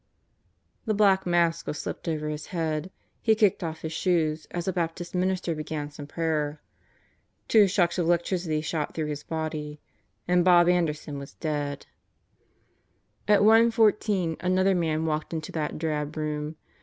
[0.85, 2.89] The black mask was slipped over his head,
[3.21, 6.59] he kicked off his shoes as a Baptist minister began some prayer.
[7.47, 9.79] Two shocks of electricity shot through his body
[10.27, 11.85] and Bob Anderson was dead.
[13.27, 16.55] At 1: 14 another man walked into that drab room.